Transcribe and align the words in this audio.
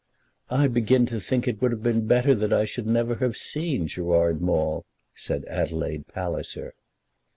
"I 0.49 0.65
begin 0.65 1.05
to 1.05 1.19
think 1.19 1.47
it 1.47 1.61
would 1.61 1.69
have 1.69 1.83
been 1.83 2.07
better 2.07 2.33
that 2.33 2.51
I 2.51 2.65
should 2.65 2.87
never 2.87 3.17
have 3.17 3.37
seen 3.37 3.85
Gerard 3.85 4.41
Maule," 4.41 4.83
said 5.13 5.45
Adelaide 5.45 6.07
Palliser. 6.07 6.73